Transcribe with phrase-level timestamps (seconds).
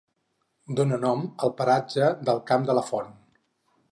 [0.79, 3.15] Dóna nom al paratge del Camp de la Font.